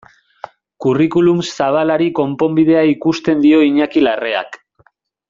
Curriculum 0.85 1.43
zabalari 1.57 2.07
konponbidea 2.21 2.81
ikusten 2.95 3.45
dio 3.47 3.61
Iñaki 3.71 4.05
Larreak. 4.09 4.59